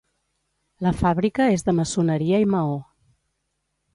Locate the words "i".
2.47-2.47